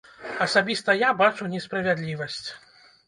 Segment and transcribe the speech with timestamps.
[0.45, 2.45] Асабіста я бачу несправядлівасць.